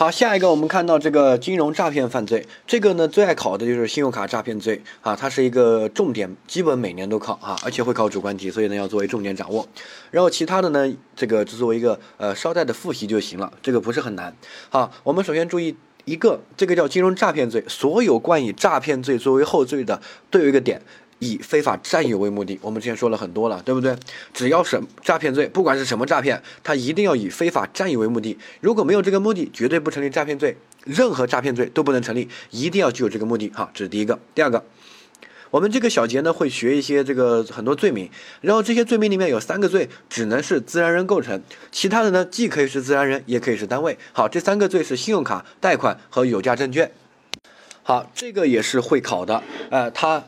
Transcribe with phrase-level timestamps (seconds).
[0.00, 9.68] 好，下一个我们看到这个金融诈骗犯罪，这个呢最爱考的就是信用卡诈骗罪啊，它是一个重点，基本每年都考啊，而且会考主观题，所以呢要作为重点掌握。
[10.10, 14.34] 然后其他的呢，这个就作为一个呃捎带的复习就行了，这个不是很难。
[14.70, 15.76] 好，我们首先注意
[16.06, 20.80] 一个，这个叫金融诈骗罪，所有冠以诈骗罪作为后缀的都有一个点。
[21.20, 23.94] 以非法占有为目的，我们之前说了很多了，对不对？
[24.34, 28.36] 只要是诈骗罪，不管是什么诈骗，它一定要以非法占有为目的。
[28.60, 33.48] 如果没有这个目的，绝对不成立诈骗罪，任何诈骗罪都不能成立，一定要具有这个目的。
[33.50, 34.18] 哈，这是第一个。
[34.34, 34.64] 第二个，
[35.50, 38.08] 我们这个小节呢会学一些这个很多罪名，
[38.40, 43.98] 然后这些罪名里面有三个罪只能是自然人构成，其他的呢既可以是自然人，也可以是单位。
[44.14, 46.90] 好，这三个罪是信用卡、贷款和有价证券。
[47.82, 50.24] 好，这个也是会考的，呃，它。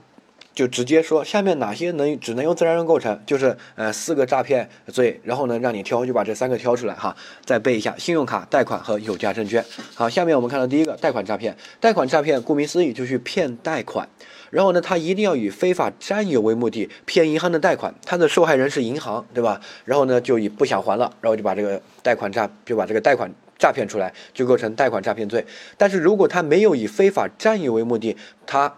[0.55, 9.65] 就直接说下面哪些能只能由自然人构成，就是呃四个诈骗罪，然后呢让你挑，就把这三个挑出来哈，再背一下信用卡、贷款和有价证券。
[9.95, 14.09] 好，下面我们看到第一个贷款诈骗，贷款诈骗顾名思义就去骗贷款，
[14.50, 19.61] 然后呢他一定要以非法占有为目的骗银行的贷款，他的受害人是银行，对吧？
[19.84, 25.47] 然后呢就以不想还了，然后就把这个贷款诈就把这个贷款诈骗出来，就构成贷款诈骗罪。
[25.78, 28.16] 但是如果他没有以非法占有为目的，
[28.47, 28.75] 他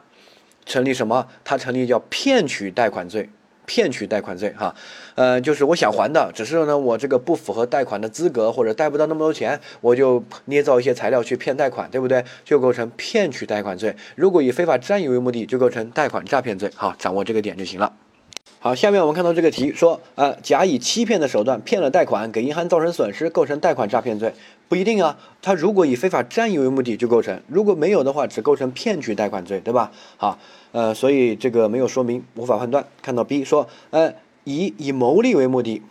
[0.67, 1.27] 成立什么？
[1.45, 3.29] 他成立叫骗取贷款罪，
[3.67, 4.75] 骗取贷款罪哈，
[5.15, 12.25] 呃，就是我想还的，只是呢我这个不符合贷款的资格，或者贷不到那么多钱，我就捏造一些材料去骗贷款，对不对？
[12.45, 13.95] 就构成骗取贷款罪。
[14.17, 16.71] 如果以非法占有为目的，就构成贷款诈骗罪。
[16.75, 17.93] 好，掌握这个点就行了。
[18.65, 24.33] 好，下面我们看到这个题说，呃，甲以欺骗的手段骗了贷款，给银行造成损失，构成贷款诈骗罪。
[24.71, 29.93] 不一定啊，他如果以非法占有为目的就构成，如果没有的话，只构成骗取贷款罪，对吧？
[30.17, 30.39] 好，
[30.73, 32.87] 呃，所以这个没有说明，无法判断。
[33.03, 35.83] 看到 B 说，呃，以以牟利为目的，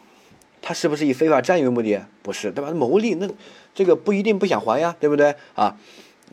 [0.60, 2.02] 他是不是以非法占有为目的？
[2.24, 2.72] 不是，对吧？
[2.72, 3.30] 牟利那
[3.76, 5.36] 这个不一定不想还呀，对不对？
[5.54, 5.78] 啊？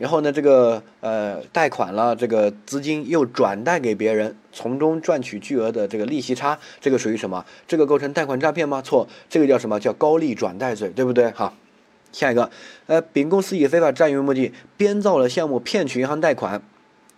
[0.01, 7.45] 然后呢，这个呃贷款了，这个资金又转贷给别人，从中赚取巨额的这个利息差，这个属于什么？
[7.67, 8.81] 这个构成贷款诈骗吗？
[8.81, 11.29] 错，这个叫什么叫高利转贷罪，对不对？
[11.29, 11.53] 哈，
[12.11, 12.49] 下一个，
[12.87, 16.63] 呃，丙公司以非法占有为目的编造了项目骗取银行贷款，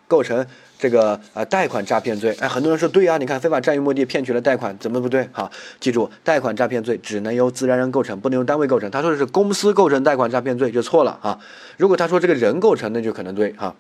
[0.10, 0.46] 构成。
[0.84, 5.30] 这个呃贷款诈骗罪，哎，很多人说对呀，你看非法占有目的骗取了贷款，怎么不对？
[5.32, 5.50] 哈，
[5.80, 8.92] 记住，贷款诈骗罪只能由自然人构成，不能由单位构成。
[8.92, 11.40] 他说的是公司构成贷款诈骗罪就错了啊。
[11.78, 13.74] 如果他说这个人构成，那就可能对哈。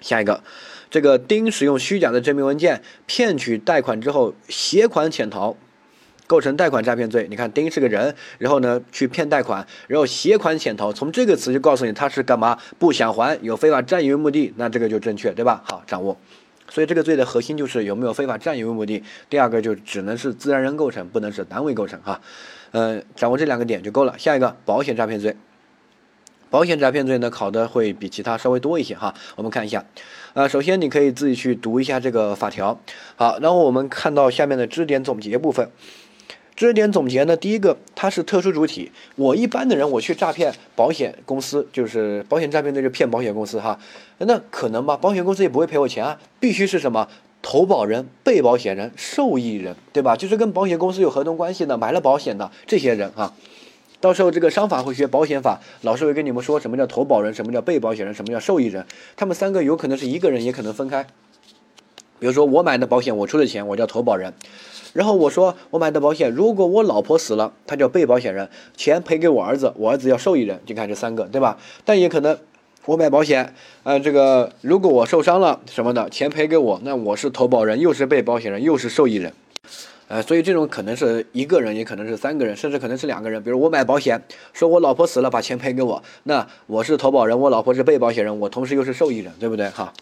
[0.00, 0.42] 下一个，
[0.88, 5.58] 这个丁使用虚假的证明文件骗取贷款之后携款潜逃。
[6.28, 7.26] 构成贷款诈骗罪。
[7.28, 10.92] 你看，丁是个人，然后呢去骗贷款，然后携款潜逃。
[10.92, 12.56] 从这个词就告诉你他是干嘛？
[12.78, 15.64] 不想还，有非法占有目的，那这个就正确，对吧？
[15.64, 16.16] 好，掌握。
[16.70, 19.02] 所以这个罪的核心就是有没有非法占有为目的。
[19.30, 22.20] 第二个就只能是自然人构成，不能是单位构成哈。
[22.72, 24.14] 嗯，掌握这两个点就够了。
[24.18, 25.34] 下一个保险诈骗罪。
[26.50, 29.14] 保险诈骗罪呢考的会比其他稍微多一些哈。
[29.36, 29.84] 我们看一下，
[30.34, 32.78] 呃，首先你可以自己去读一下这个法条。
[33.16, 35.70] 好，然后我们看到下面的知识点总结部分。
[36.58, 37.36] 知识点总结呢？
[37.36, 38.90] 第一个，它是特殊主体。
[39.14, 43.78] 我一般的人，我去诈骗保险公司，就是保险诈骗那就骗保险公司哈。
[44.18, 44.96] 那可能吗？
[44.96, 46.18] 保险公司也不会赔我钱啊。
[46.40, 47.06] 必须是什么？
[47.42, 50.16] 投保人、被保险人、受益人，对吧？
[50.16, 53.32] 就是跟保险公司有合同关系的、买了保险的这些人哈。
[54.00, 58.84] 到时候这个商法会学保险法，老师会跟你们说什么叫投保人，什么叫被保险人，什么叫受益人。
[59.16, 61.06] 他们三个有可能是一个人，也可能分开。
[62.18, 64.32] 比如说我买的保险，我出的钱，我叫投保人。
[64.94, 70.60] 然后我说我买的保险，如果我老婆死了，他叫被保险人，钱赔给我儿子，我儿子要受益人。
[70.66, 71.58] 就看这三个，对吧？
[71.84, 72.36] 但也可能
[72.86, 79.32] 我买保险，呃，这个如果我受伤了什么的，钱赔给我，那我是投保人，又是被保险人，又是受益人。
[80.08, 83.42] 呃，所以这种可能是一个人，也可能是三个人，甚至可能是两个人。
[83.42, 84.22] 比如我买保险，
[84.54, 89.68] 说我老婆死了，把钱赔给我，那我是投保人，我老婆是被保险人，我同时又是受益人，对不对？
[89.68, 89.92] 哈。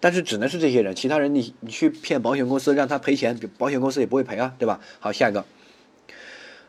[0.00, 4.80] 但是只能是这些人，其他人你你去骗保险公司让他赔钱，保险公司也不会赔啊，对吧？
[5.00, 5.44] 好，下一个，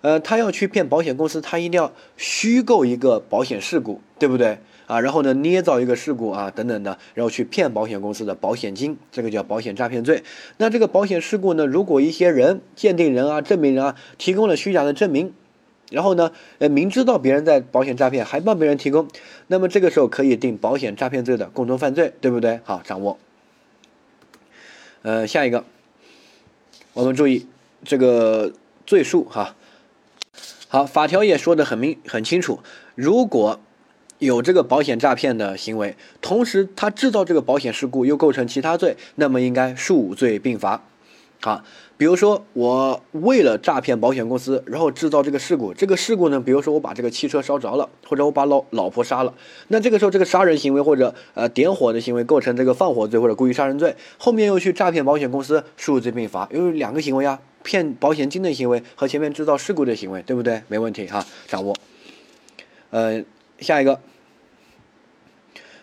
[0.01, 4.57] 呃，他要去骗保险公司，他一定要虚构一个保险事故，对不对
[4.87, 4.99] 啊？
[5.01, 10.23] 然后呢，捏造一个事故啊，等等的，然后去骗保险公司的保险金，这个叫保险诈骗罪。
[10.57, 15.33] 那这个保险事故呢，如果一些人、鉴定人啊、证明人啊提供了虚假的证明，
[15.89, 19.07] 然后呢，呃，明知道别人在保险诈骗，还帮别人提供，
[19.47, 22.59] 那么这个时候可以定保险诈骗罪的共同犯罪，对不对？
[22.63, 23.17] 好，掌握。
[25.01, 25.65] 呃，下一个，
[26.93, 27.47] 我们注意
[27.83, 28.53] 这个
[28.85, 29.55] 罪数哈。
[30.67, 32.59] 好，法条也说的很明很清楚，
[32.93, 33.59] 如果
[34.19, 40.83] 有这个保险诈骗的行为，同时他制造这个保险事故又构成其他罪，那么应该数罪并罚。
[41.41, 41.63] 啊，
[41.95, 49.33] 比如说我为了诈骗保险公司，然后制造这个事故，这个事故呢，比如说我把这个汽车烧着了，或者我把老老婆杀了，
[49.69, 60.63] 那这个时候这个杀人行为或者呃点火的行为构成这个放火罪或者故意杀人罪，后面又去诈骗保险公司，数罪并罚，因为两个行为啊，骗保险金的行为和前面制造事故的行为，对不对？
[60.67, 61.73] 没问题哈，掌握。
[62.89, 63.23] 呃，
[63.59, 64.01] 下一个，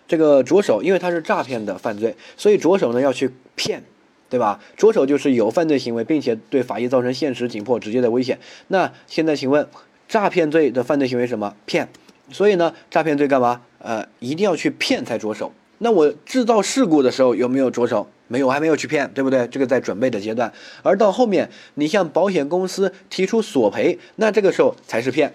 [0.06, 3.82] 这个着手，因为它是诈骗的犯罪，所以着手呢要去骗。
[4.28, 4.60] 对吧？
[4.76, 8.38] 着手就是有犯罪行为，并且对法益造成现实、紧迫、直接的危险。
[8.68, 9.68] 那现在请问，
[10.08, 11.54] 诈骗罪的犯罪行为什么？
[11.64, 11.88] 骗。
[12.30, 13.62] 所以呢，诈骗罪干嘛？
[13.78, 15.52] 呃，一定要去骗才着手。
[15.78, 18.08] 那我制造事故的时候有没有着手？
[18.26, 19.46] 没有，还没有去骗，对不对？
[19.46, 20.52] 这个在准备的阶段。
[20.82, 25.32] 而到后面，你向保险公司提出索赔，那这个时候才是骗，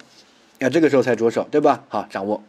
[0.60, 1.86] 啊，这个时候才着手，对吧？
[1.88, 2.44] 好，掌握。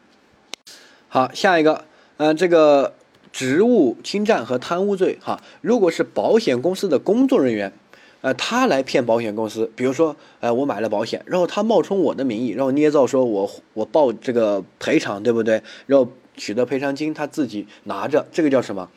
[1.07, 1.85] 好，下一个，
[2.17, 2.95] 嗯，这个。
[3.33, 7.73] 职务侵占和贪污罪，哈，如果是保险公司的工作人员，
[8.21, 15.63] 呃，他来骗保险公司，比如说，呃，我买了保险，然后他冒充我的名义，然后捏造说我我报这个赔偿，对不对？
[15.87, 16.07] 然后
[16.37, 18.89] 取得赔偿金，他自己拿着，这个叫什么？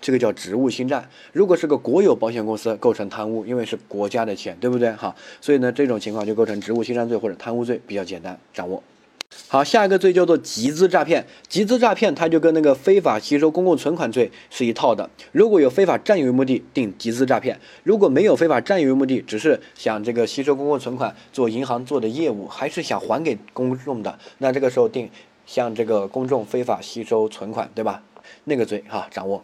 [0.00, 1.08] 这个叫职务侵占。
[1.32, 4.92] 如果是个国有保险公司，构成贪污，因为是国家的钱，对不对？
[4.92, 8.80] 哈，所以呢，这种情况就构成职务侵占罪或者贪污罪，比较简单掌握。
[9.50, 11.26] 好，下一个罪叫做集资诈骗。
[11.48, 15.08] 集资诈骗，它就跟那个非法吸收公共存款罪是一套的。
[15.32, 25.08] 如果有非法占有目的，定集资诈骗；如果没有非法占有目的，只是想这个吸收公共存款做银行做的业务，还是想还给公众的，那这个时候定
[25.46, 28.02] 向这个公众非法吸收存款，对吧？
[28.44, 29.42] 那个罪哈，掌握。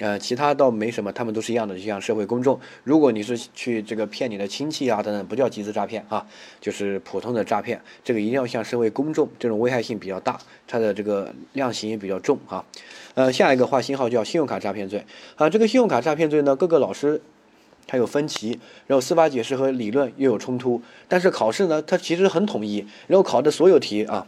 [0.00, 2.58] 呃，其他倒没什么，他们都是一样的，就像社会公众。
[2.84, 6.26] 如果你是去这个骗你的亲戚啊等等，不叫集资诈骗啊，
[6.58, 7.78] 就是普通的诈骗。
[8.02, 12.64] 这个一定要向社会公众，这种危害性比较大，它的这个量刑也比较重哈。
[13.14, 15.04] 呃，下一个划星号叫信用卡诈骗罪
[15.36, 17.20] 啊，这个信用卡诈骗罪呢，各个老师
[17.86, 24.26] 他有分歧，然后司法解释和理论又有冲突，但是考试呢，它其实很统一，然后考的所有题啊。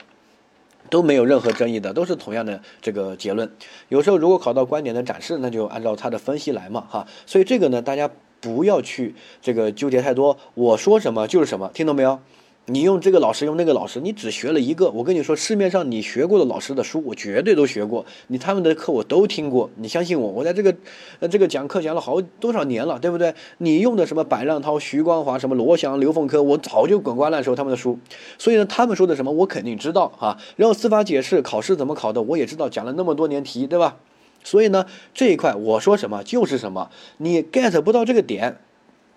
[0.92, 3.50] 都没有任何争议的，都是同样的这个结论。
[3.88, 7.06] 有时候如果考到观点的展示，那就按照他的分析来嘛，哈。
[7.24, 8.10] 所以这个呢，大家
[8.42, 12.20] 不要去这个纠结太多，我说什么就是什么，听懂没有？
[12.67, 14.88] 你用这个老师，用那个老师，你只学了一个。
[14.91, 18.06] 我跟你说，市面上你学过的老师的书，我绝对都学过。
[18.29, 20.73] 你他们的课我都听过，你相信我，我在这个
[21.19, 23.35] 呃这个讲课讲了好多少年了，对不对？
[23.59, 27.99] 你用的什么柏浪涛、徐光华、什么罗翔、刘凤科，我早就滚瓜烂熟他们的书。
[28.38, 30.38] 所以呢，他们说的什么我肯定知道啊。
[30.55, 33.97] 然后司法解释考试怎么考的，我也知道，讲了那么多年题，对吧？
[34.44, 36.91] 所以呢，这一块我说什么就是什么。
[37.17, 38.59] 你 get 不到这个点，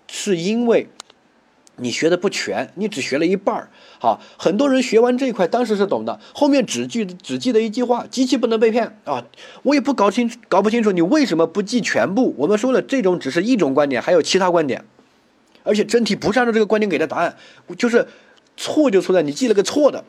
[0.08, 0.88] 是因为。
[1.76, 3.68] 你学的不全，你只学了一半儿。
[3.98, 9.24] 好，很多人学完这一块，当时是懂的，后面只记只记得一句话：机器不能被骗啊！
[9.62, 12.34] 我也不搞清搞不清楚你为什么不记全部。
[12.38, 14.84] 我们说了，这种只是一种观点，还有其他观点，
[15.62, 17.36] 而且真题不是按照这个观点给的答案，
[17.76, 18.06] 就是
[18.56, 20.04] 错就错在你记了个错的，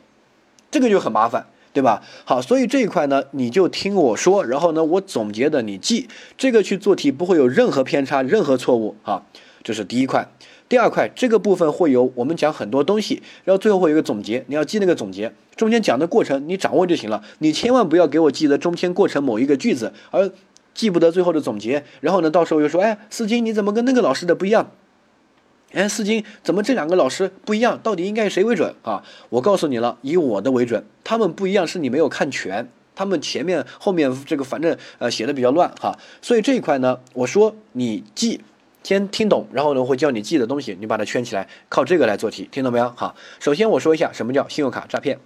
[0.72, 2.02] 这个就很麻烦，对吧？
[2.26, 9.24] 好，所以这一块呢，你就听我说，然后呢，我总结的你记，这个去做题不会有任何偏差、任何错误啊，
[9.64, 10.30] 这是第一块。
[10.70, 20.30] 第二块这个部分会有我们讲很多东西，然后最后会有一个总结，你要记那个总结，中间讲的过程你掌握就行了，你千万不要给我记得中间过程某一个句子，而
[20.74, 24.70] 记不得最后的总结，然后呢，到时候又说，哎，四金你怎么跟那个老师的不一样？
[25.72, 27.80] 哎，四金怎么这两个老师不一样？
[27.82, 29.04] 到底应该以谁为准啊？
[29.30, 38.42] 我告诉你了，以我的为准，他们不一样是你没有看全，他们前面后面这个反正呃写的比较乱哈，所以这一块呢，我说你记。
[38.88, 42.90] 先听懂，然后呢会教你记的东西，你把它圈起来，靠这个来做题，听懂没有？
[42.96, 45.20] 好，首先我说一下什么叫信用卡诈骗。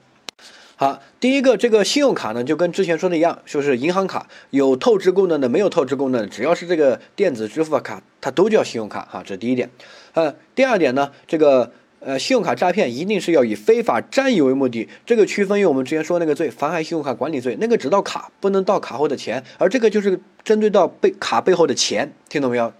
[0.77, 9.07] 好，第一个这个信用卡呢，就跟之前说的一样，就是银行卡有透支功能的，没有透支功能，只要是这个电子支付卡，它都叫信用卡。
[9.11, 9.69] 哈，这是第一点。
[10.13, 22.73] 呃，第二点呢，这个呃信用卡诈骗一定是要以非法占有为目的，这个区分于我们之前说那个罪，妨害信用卡管理罪，那个只盗卡，不能盗卡后的钱，而这个就是针对到背卡背后的钱，听懂没有？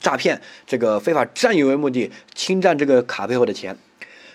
[0.00, 3.76] 诈骗这个非法占有为目的，侵占这个卡背后的钱，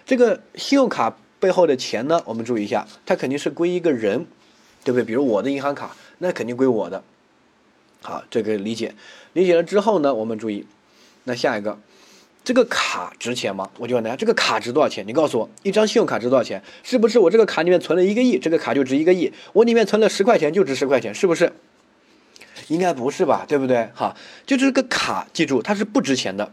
[0.06, 4.26] 这个信用卡背后的钱呢，我们注意一下，它肯定是归一个人，
[4.84, 5.04] 对不对？
[5.04, 7.04] 比如我的银行卡，那肯定归我的。
[8.02, 8.96] 好，这个理解，
[9.34, 10.66] 理解了之后呢，我们注意，
[11.26, 11.80] 那下一个，
[12.44, 13.70] 这个卡值钱吗？
[13.78, 15.06] 我就问大家，这个卡值多少钱？
[15.08, 16.64] 你告诉我，一张信用卡值多少钱？
[16.82, 19.32] 是不是我这个卡里面存了一个亿，这个卡就值一个亿？
[19.54, 21.54] 我里面存了十块钱就值十块钱，是不是？
[22.68, 23.90] 应该不是吧，对不对？
[23.94, 24.16] 哈，
[24.46, 26.52] 就这个卡，记住它是不值钱的。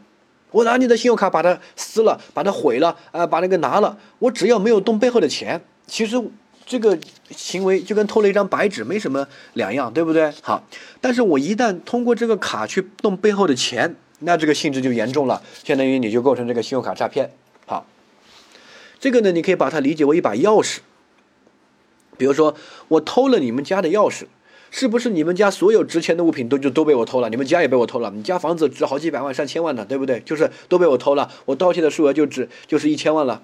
[0.50, 6.16] 我拿你的信用卡把它撕了，把它毁了，啊，把那个拿了，我只要没有动背后的钱，其实
[6.64, 6.98] 这个
[7.30, 10.32] 行为就跟偷了一张白纸没什么两样，对不对？
[10.42, 10.62] 好，
[11.00, 17.30] 但是我一旦通过这个卡去动背后的钱，那这个性质就严重了，相当于你就构成这个信用卡诈骗。
[17.66, 17.86] 好，
[18.98, 20.78] 这个呢，你可以把它理解为一把钥匙。
[22.16, 22.54] 比如说，
[22.88, 24.24] 我偷了你们家的钥匙，
[24.70, 27.28] 是不是你们家所有值钱的物品都就都被我偷了？
[27.30, 30.20] 你们家也被我偷了，你家房子值好几百万、上千万的，对不对？
[30.20, 33.42] 就是都被我偷了，我盗窃的数额就只就是一千万了，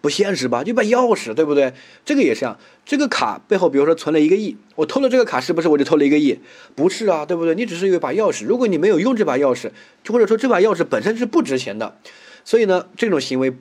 [0.00, 0.62] 不现实吧？
[0.62, 1.72] 就把钥匙，对不对？
[2.04, 6.38] 这个也是啊，这个卡背后，比如说存了一个亿，我偷了这个卡，是不是我就偷了一个亿？
[6.74, 7.54] 不是啊，对不对？
[7.54, 9.70] 你只是有一把钥匙，如果你没有用这把钥匙，
[10.02, 11.96] 就或者说这把钥匙本身是不值钱的，
[12.44, 13.54] 所以呢，这种行为。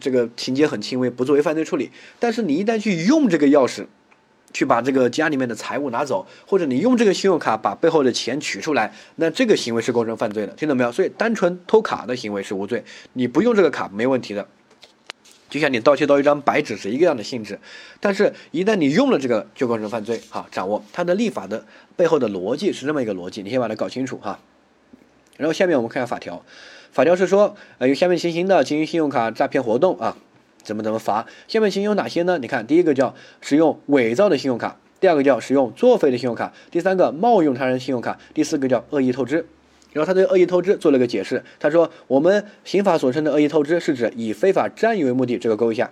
[0.00, 1.90] 这个情节很轻微，不作为犯罪处理。
[2.18, 3.84] 但是你一旦去用这个钥匙，
[4.52, 10.92] 去把这个家里面的财物拿走，或者你用这个信用卡把背后的钱取出来，那这个行为是构成犯罪的，听懂没有？
[10.92, 14.46] 所以单纯偷卡的行为是无罪，你不用这个卡没问题的。
[15.48, 17.58] 就像你盗窃到一张白纸是一个样的性质，
[18.00, 20.18] 但是一旦你用了这个，就构成犯罪。
[20.30, 24.38] 哈，掌握它的立法的背后的逻辑是这么一个逻辑，你先把它搞清楚哈。
[25.36, 26.42] 然后下面我们看下法条。
[26.90, 30.16] 法条是说，呃，有下面情形的经营信用卡诈骗活动啊，
[30.64, 31.26] 怎么怎么罚？
[31.48, 32.38] 下面情形有哪些呢？
[32.38, 39.46] 你看，第一个叫使用伪造的信用卡，第二个叫使用作废的信用卡，第三个冒用他人信用卡，第四个叫恶意透支。
[39.92, 45.90] 然后他对恶意透支做了个解释，他说，我们刑法所称的恶意透支是指以非法占有为目的，这个勾一下。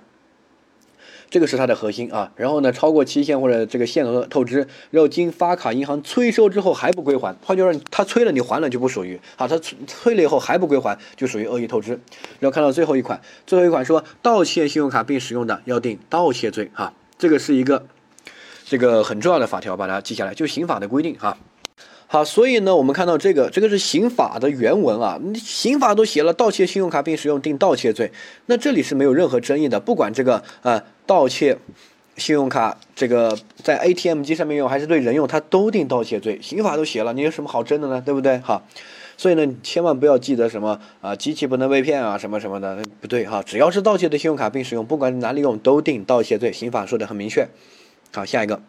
[1.30, 11.92] 这个是它的核心啊，然后呢，超过期限或者这个限额透支，然后经发卡银行催收之后还不归还，换句话说，他催了你还了就不属于啊，他催催了以后还不归还就属于恶意透支。
[12.40, 17.86] 然后看到最后一款，最后一款说盗窃信用卡并使用的要定盗窃罪哈，这个是一个
[18.64, 21.38] 这个很重要的法条，把它记下来，就刑法的规定哈。
[22.12, 28.10] 好，所以呢，我们看到这个，这个是刑法的原文啊，你刑法都写了盗窃信用卡并使用定盗窃罪，
[28.46, 31.58] 那这里是没有任何争议的，不管这个呃盗窃
[32.16, 38.00] 信用卡这个在 ATM 机上面用还是对人用，它都定盗窃罪，刑法都写了，你有什么好争的呢？
[38.00, 38.38] 对不对？
[38.38, 38.64] 好，
[39.16, 47.48] 所以呢，千万不要记得什么啊，机器不能被骗啊，什么什么的，不对哈，只要是盗窃的信用卡并使用，不管哪里用，都定盗窃罪，刑法说的很明确。
[48.12, 48.62] 好，下一个。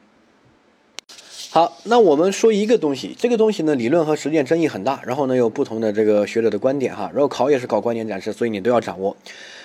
[1.52, 9.16] 好，那我们说一个东西，这个东西呢，理论和实践争议很大，然后呢，有不同的这个学者的观点哈，然后考也是考观点展示，所以你都要掌握。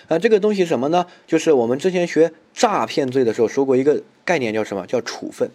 [0.08, 1.06] 啊，这个东西什么呢？
[1.26, 5.50] 就是我们之前学诈骗罪的时候说过一个概念，叫什么叫处分，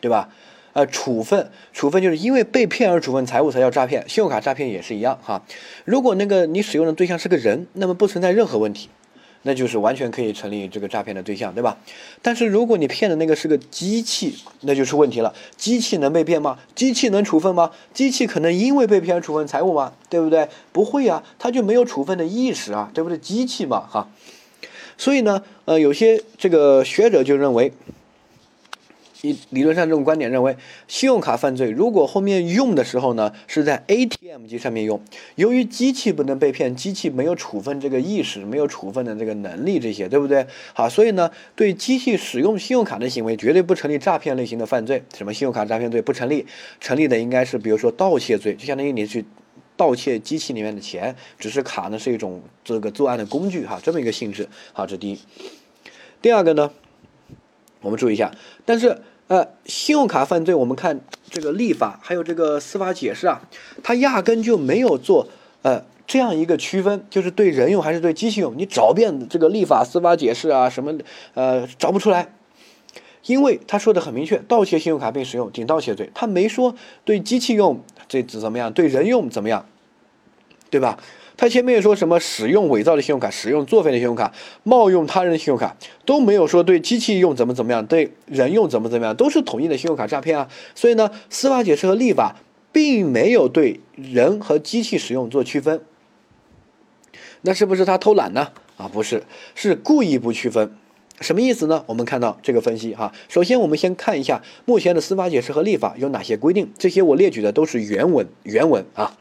[0.00, 0.28] 对吧？
[0.72, 5.42] 呃，处分，处分就是因为被骗而处分财物才叫诈骗，信用卡诈骗也是一样哈。
[5.84, 8.88] 如果那个你使用的对象是个人，那么不存在任何问题。
[9.42, 11.76] 那就是完全可以成立这个诈骗的对象，对吧？
[12.20, 15.34] 但是如果你骗的那个是个机器，那就是问题了。
[15.56, 16.58] 机器能被骗吗？
[16.74, 17.70] 机器能处分吗？
[17.94, 19.92] 机器可能因为被骗而处分财物吗？
[20.08, 20.48] 对不对？
[20.72, 23.16] 不会啊，它就没有处分的意识啊，对不对？
[23.18, 24.08] 机器嘛，哈。
[24.98, 27.72] 所以呢，呃，有些这个学者就认为。
[29.22, 30.56] 理理论上这种观点认为，
[30.88, 35.00] 信用卡犯罪如果后面用的时候呢，是在 ATM 机上面用，
[35.34, 40.46] 由于机器不能被骗，机器没有处分这个意识，没有处分的这个能力，这些对不对？
[40.72, 46.46] 好，所以呢，对机器使用信用卡的行为绝对不成立诈骗类型的犯罪，什么信用卡诈骗罪不成立，
[46.80, 49.24] 成立的应该是比如说盗窃罪，就相当于你去
[49.76, 54.48] 盗窃机器里面的钱，只是卡呢是一种这个作案的工具哈，这么一个性质。
[54.72, 55.18] 好，这第一。
[56.22, 56.70] 第二个呢，
[57.82, 58.34] 我们注意一下，
[58.64, 59.02] 但是。
[59.30, 60.98] 呃，信用卡犯罪，我们看
[61.30, 63.40] 这个立法还有这个司法解释啊，
[63.80, 65.28] 它压根就没有做
[65.62, 70.92] 呃这样一个区分，就是对人用还是对机器用，你找遍这个立法司法解释啊什么
[71.34, 72.34] 呃找不出来，
[73.26, 79.64] 因为他说的很明确，盗窃信用卡并使用顶盗窃罪，他没说对机器用这怎么样，对人用怎么样，
[80.70, 80.98] 对吧？
[81.40, 84.30] 他前面说什么使用伪造的信用卡、使用作废的信用卡、
[84.62, 90.50] 冒用他人的信用卡，都没有说对机器用怎么怎么样，对人用怎么怎么样，都是统一的信用卡诈骗啊。
[90.74, 92.36] 所以呢，司法解释和立法
[92.72, 95.80] 并没有对人和机器使用做区分。
[97.40, 98.48] 那是不是他偷懒呢？
[98.76, 99.22] 啊，不是，
[99.54, 100.76] 是故意不区分。
[101.22, 101.82] 什么意思呢？
[101.86, 109.16] 我们看到这个分析哈，首先我们先看一下目前的司法解释和立法有哪些规定，这些我列举的都是原文，原文啊。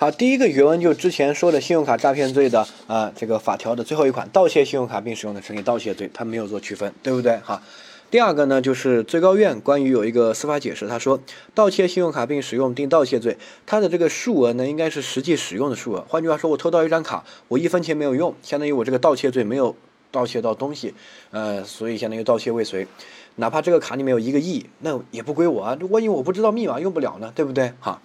[0.00, 7.36] 好，第一个原文就之前说的信用卡诈骗罪的啊，这个法条的最后一款，盗窃信用卡并使用的成立盗窃罪，它没有做区分，对不对？
[7.44, 7.62] 哈，
[8.10, 11.20] 第二个呢，就是最高院关于有一个司法解释，他说
[11.54, 16.02] 盗窃信用卡并使用定盗窃罪，它的这个数额呢，应该是实际使用的数额。
[16.08, 19.76] 换句话说，我偷到一张卡，我一分钱没有用，相当于我这个盗窃罪没有
[20.10, 20.94] 盗窃到东西，
[21.30, 22.86] 呃，所以相当于盗窃未遂。
[23.36, 27.74] 哪怕这个卡里面有一个亿，那也不归我啊，万一我不知道密码用不了呢，对不对？
[27.80, 28.00] 哈。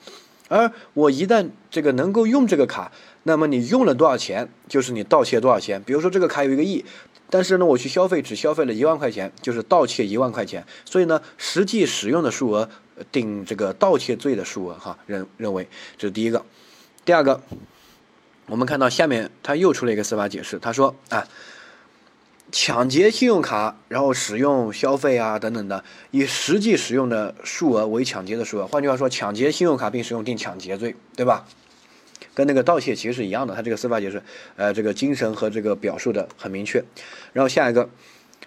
[0.48, 2.92] 而我一旦这个能够用这个卡，
[3.24, 5.82] 那么你用了多少钱，就是你盗窃多少钱。
[5.84, 6.84] 比如说这个卡有一个亿，
[7.30, 10.64] 但是呢我去消费只消费了一万块钱，就是盗窃一万块钱。
[10.86, 12.70] 所以呢实际使用的数额
[13.12, 16.46] 定这个盗窃罪的数额哈，认认为这是第一个。
[17.04, 17.42] 第二个，
[18.46, 21.28] 我们看到下面他又出了一个司法解释，他说啊。
[22.58, 28.66] 抢劫信用卡，然后使用消费啊等等的，以实际使用的数额为抢劫的数额。
[28.66, 31.46] 换句话说，抢劫信用卡并使用定抢劫罪，对吧？
[32.34, 33.54] 跟那个盗窃其实是一样的。
[33.54, 34.24] 他这个司法解释，
[34.56, 36.82] 呃，这个精神和这个表述的很明确。
[37.34, 37.90] 然后下一个，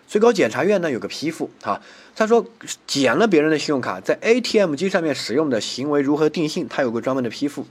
[0.07, 1.83] 最高检察院呢有个批复啊，
[2.17, 2.47] 他说
[2.87, 6.67] 捡了别人的信用卡，在 ATM 机上面使用的行为如何定性？
[6.67, 7.67] 他有个专门的批复。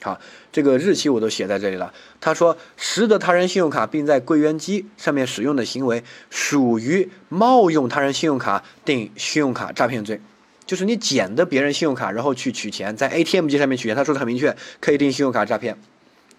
[0.00, 0.16] 好，
[0.52, 1.92] 这个日期我都写在这里了。
[2.20, 10.20] 他说，拾得他人信用卡并在柜员机上面使用的行为，属于冒用他人信用卡定信用卡诈骗罪。
[10.64, 13.96] 就是你捡的别人信用卡，然后去取钱，在 ATM 机上面取钱。
[13.96, 15.76] 他说的很明确，可以定信用卡诈骗。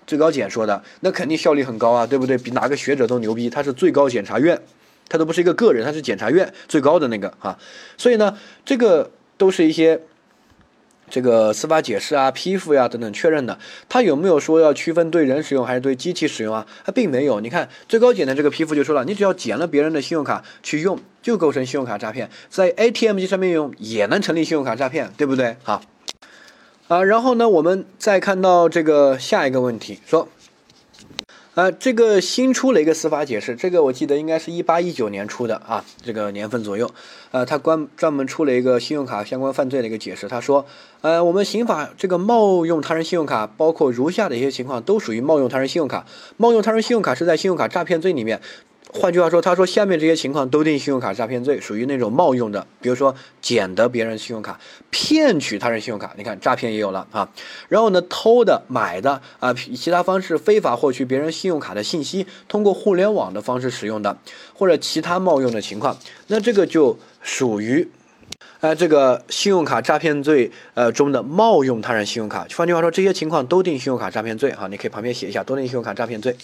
[0.08, 2.38] 最高检说的，那肯定效率很高啊，对不对？
[2.38, 3.50] 比哪个学者都牛逼。
[3.50, 4.58] 他是最高检察院，
[5.10, 7.60] 他都不是一个个人，他是检察院最高的那个啊。
[7.98, 10.00] 所以呢，这个都是一些。
[11.10, 16.66] 这个司法解释啊、批复呀等等确认的，他有没有说要区分对人使用还是对机器使用啊？
[16.86, 17.40] 他并没有。
[17.40, 25.58] 你看最高检的这个批复就说了，你只要捡了别人的信用卡去用，就构成信用卡诈骗，在 ATM 机上面用也能成立信用卡诈骗，对不对？
[25.64, 25.82] 好，
[26.88, 30.28] 啊，然后呢，我们再看到这个下一个问题，说。
[31.60, 36.90] 啊，这个新出了一个司法解释，这个我记得应该是一八一九年出的啊，这个年份左右。
[37.32, 40.66] 呃，他关专门出了一个信用卡相关犯罪的一个解释，他说，
[41.02, 46.06] 呃，我们刑法这个冒用他人信用卡，包括如下的一些情况，都属于冒用他人信用卡。
[46.38, 48.40] 冒用他人信用卡是在信用卡诈骗罪里面。
[48.92, 57.30] 换句话说，他说下面这些情况都定信用卡诈骗罪，属于那种冒用的，比如说捡得别人信用卡，骗取他人信用卡，你看诈骗也有了啊。
[57.68, 64.18] 然后呢，偷的、买的啊，以其他方式非法获取别人信用卡的信息，通过互联网的方式使用的，
[64.56, 67.88] 或者其他冒用的情况，那这个就属于，
[68.60, 72.48] 呃，这个信用卡诈骗罪呃中的冒用他人信用卡。
[72.56, 76.36] 换句话说，这些情况都定信用卡诈骗罪哈，你可以旁边写一下，都定信用卡诈骗罪。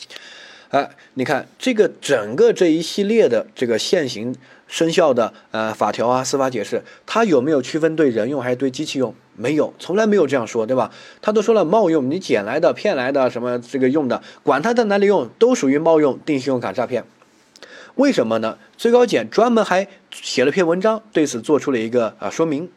[0.69, 4.35] 哎，你看这个整个这一系列的这个现行
[4.67, 9.13] 生效的呃法条啊，司法解释，它有没有区分对人用还是对机器用？
[9.37, 10.91] 没有，从来没有这样说，对吧？
[11.21, 17.03] 他都说了冒用，你捡来的、骗来的什么这个用的，管他在哪里用，都属于冒用定信用卡诈骗。
[17.95, 18.57] 为什么呢？
[18.77, 22.69] 最高检专门还写了篇文章，对此做出了一个啊说明。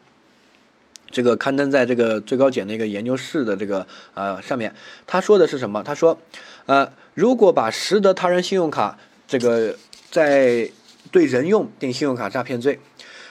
[1.11, 4.75] 这个刊登在这个最高检的一个研究室的这个呃上面，
[5.07, 5.81] 他说的是什么？
[5.81, 6.19] 他说，
[6.67, 9.75] 呃，如果把拾得他人信用卡这个
[10.09, 10.71] 在
[11.11, 12.79] 对人用定信用卡诈骗罪，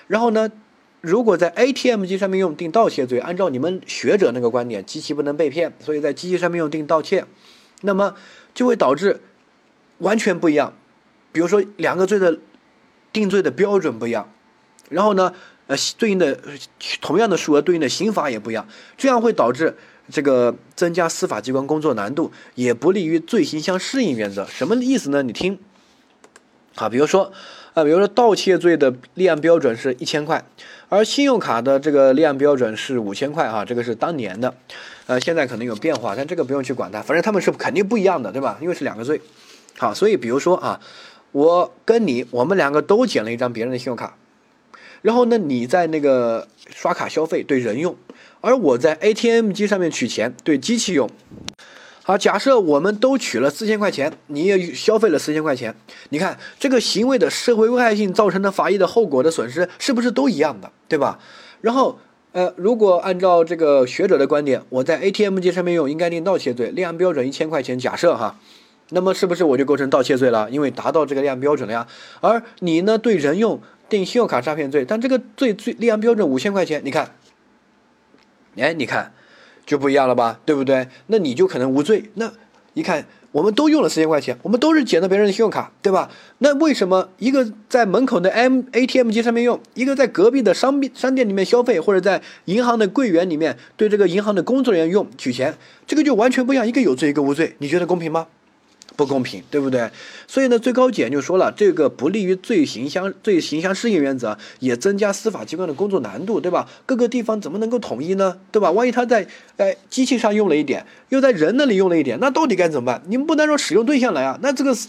[0.09, 0.51] 然后呢，
[1.01, 7.25] 如果在 ATM 机上面用定盗窃罪，按照你们学者那个观点，机器不能被骗，所以在机器上面用定盗窃，
[7.81, 8.15] 那么
[8.53, 9.23] 就会导致
[9.97, 10.75] 完全不一样。
[11.33, 12.39] 比如说两个罪的
[13.11, 14.31] 定罪的标准不一样，
[14.91, 15.33] 然后呢？
[15.67, 16.39] 呃，对应的
[17.03, 19.77] 同样的数额对应的刑罚也不一样，这样会导致
[20.11, 24.47] 这个增加司法机关工作难度，也不利于罪刑相适应原则。
[24.47, 25.23] 什么意思呢？
[25.23, 25.59] 你听，
[26.77, 27.33] 啊，比如说，
[27.75, 30.45] 啊，比如说盗窃罪的立案标准是一千块，
[30.89, 34.55] 而信用卡的这个立案标准是五千块，啊，这个是当年的，
[35.07, 38.59] 呃，现在可能有变化，但这个不用去管它，反正他们是肯定不一样的，对吧？
[38.61, 39.21] 因为是两个罪，
[39.77, 40.81] 好，所以比如说啊，
[41.33, 44.17] 我跟你，我们两个都捡了一张别人的信用卡。
[45.03, 47.97] 然后呢，你在那个刷卡消费对人用，
[48.41, 51.09] 而我在 ATM 机上面取钱对机器用。
[52.03, 55.75] 好，假设我们都取了四千块钱，你也消费了四千块钱，
[56.09, 61.19] 你看这个行为的社会危害性造成的法益的后果的损失是不是都一样的，对吧？
[61.61, 61.99] 然后，
[62.33, 68.41] 呃，如果按照这个学者的观点，我在 ATM 机上面用应该定盗窃罪，立案标准一千块钱，假设哈，
[68.89, 70.49] 那么是不是我就构成盗窃罪了？
[70.51, 71.87] 因为达到这个立案标准了呀。
[72.23, 73.61] 而你呢，对人用。
[73.89, 77.15] 定信用卡诈骗罪，但这个罪罪立案标准五千块钱，你看，
[78.57, 79.13] 哎，你看
[79.65, 80.89] 就不一样了吧，对不对？
[81.07, 82.11] 那你就可能无罪。
[82.15, 82.33] 那
[82.75, 86.11] 一看，我们都用了四千块钱，我们都是捡到别人的信用卡，对吧？
[86.39, 98.29] 那为什么一个在门口的 M ATM 机上面用，一个在隔壁的商商店里面消费，或者在银行的柜员里面对这个银行的工作人员用取钱，这个就完全不一样，一个有罪，一个无罪，你觉得公平吗？
[98.99, 99.89] 不公平，对不对？
[100.27, 106.69] 所以呢，最高检就说了，这个不利于罪行相罪行相适应原则，也增加司法机关的工作难度，对吧？
[106.85, 108.37] 各个地方怎么能够统一呢？
[108.51, 108.73] 对吧？
[108.73, 109.25] 万一他在
[109.57, 113.01] 哎机器上用了一点，又在人那里用了一点，那到底该怎么办？
[113.07, 114.89] 你们不能说使用对象来啊，那这个实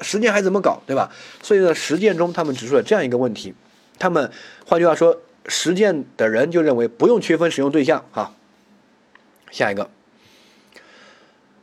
[0.00, 1.10] 实践还怎么搞，对吧？
[1.42, 3.52] 所以呢，实践中他们指出了这样一个问题，
[3.98, 4.32] 他们
[4.64, 8.32] 换句话说，实践的人就认为不用区分使用对象哈。
[9.50, 9.90] 下一个。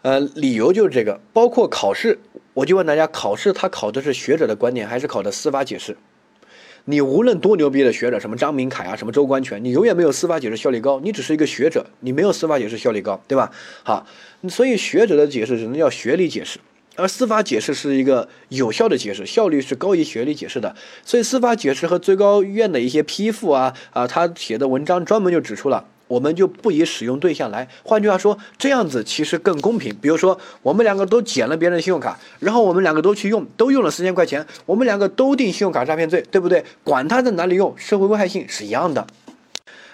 [0.02, 2.20] 呃，理由就是这个，包括考试，
[2.54, 5.98] 我就问大家，考试他考的是学者的观点，还是考的司法解释？
[6.86, 11.02] 你无论多牛逼的学者，什么张明凯啊，什么周官权，你永远没有司法解释效率高。
[11.02, 13.52] 你只是一个学者，你没有司法解释效率高，对吧？
[13.84, 14.08] 好，
[14.48, 16.60] 所以学者的解释只能叫学理解释，
[16.96, 20.74] 而司法解释是一个有效的解释，效率是高于学理解释的。
[21.04, 25.90] 所以司法解释和最高院的一些批复啊啊，他写的文章专门就指出了。
[26.08, 29.94] 我们就不以使用对象来，换句话说，这样子其实更公平。
[30.02, 36.64] 比如说，我们两个都捡了别人的信用卡，然后我们两个都去用，都用了四千块钱，我们两个都定信用卡诈骗罪，对不对？
[36.84, 39.06] 管他在哪里用，社会危害性是一样的。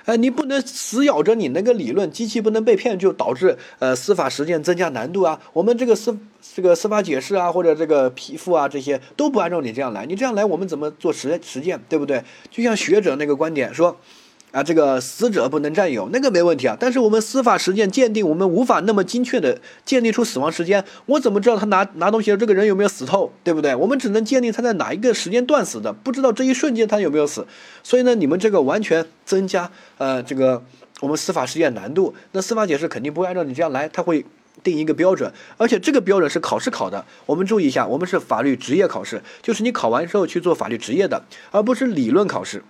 [0.06, 5.39] 哎，你不能死咬着你那个理论，机器不能被骗，就导致呃司法实践增加难度啊。
[5.54, 6.17] 我们这个司
[6.54, 12.21] 这个司法解释啊，或者这个批复啊，这些都不按照你这样来，你这样来，我们怎么做实实践，对不对？
[12.52, 13.97] 就像学者那个观点说。
[14.53, 16.77] 啊，这个死者不能占有，那个没问题啊。
[16.79, 20.85] 但是我们司法实践鉴定，我们无法那么精确的鉴定出死亡时间。
[21.07, 23.73] 我怎么知道他拿拿东西的这个人有没有死透，对不对？
[23.73, 27.47] 我们只能鉴定他在哪一个时间段死的，不知道这一瞬间他有没有死。
[27.81, 30.63] 所以呢，你们这个完全增加呃这个
[31.01, 32.13] 我们司法实践难度。
[32.33, 34.23] 那司法解释肯定不会按照你这样来，他会
[34.61, 37.03] 定一个标准，而且这个标准是考试考的。
[37.25, 42.63] 我们注意一下，我们是法律职业考试，就是你考完之后去做法律职业的，而不是理论考试。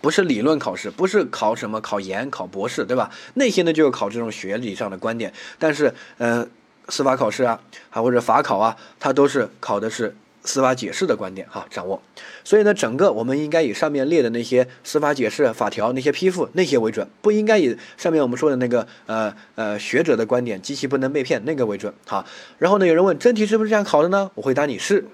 [0.00, 3.10] 不是理论考试，不是考什么考研、考博士，对吧？
[3.34, 5.32] 那些呢就是考这种学理上的观点。
[5.58, 6.46] 但是，呃，
[6.88, 7.60] 司法考试啊，
[7.90, 12.00] 还或者法考啊，它都是考的是司法解释的观点哈，掌握。
[12.42, 21.92] 所以呢，整个我们应该以上面列的那些司法解释、法条那些批复那些为准，不应该以上面我们说的那个呃呃学者的观点，机器不能被骗那个为准。
[22.06, 22.24] 哈，
[22.56, 24.30] 然后呢，有人问真题是不是这样考的呢？
[24.36, 25.06] 我回答你是，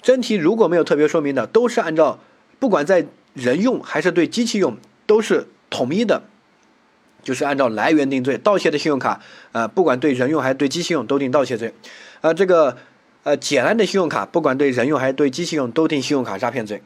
[0.00, 2.18] 真题如果没有特别说明的，都是按照
[2.58, 3.06] 不管在。
[3.36, 6.22] 人用还是对机器用都是统一的，
[7.22, 8.38] 就是按照来源定罪。
[8.38, 9.20] 盗窃的信用卡，
[9.52, 11.74] 呃，不管对人用还是对机器用都定盗窃罪。
[12.22, 12.78] 呃，这个
[13.24, 16.82] 呃捡来的信用卡，不管对人用还是对机器用都定信用卡诈骗罪。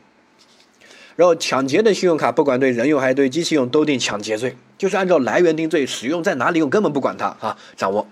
[1.15, 8.09] 然后抢劫的信用卡，不管对人用还是对机器用都定抢劫罪，就是按照来源定罪，使用在哪里用根本不管它啊，掌握。